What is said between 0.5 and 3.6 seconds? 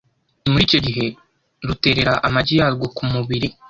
muri icyo gihe ruterera amagi yarwo ku mubiri